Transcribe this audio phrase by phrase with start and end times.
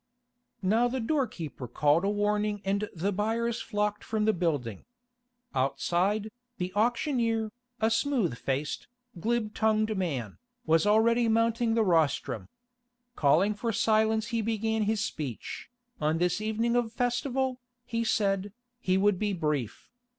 [0.63, 4.85] Now the door keeper called a warning and the buyers flocked from the building.
[5.53, 8.87] Outside, the auctioneer, a smooth faced,
[9.19, 12.49] glib tongued man, was already mounting the rostrum.
[13.15, 15.69] Calling for silence he began his speech.
[15.99, 19.91] On this evening of festival, he said, he would be brief.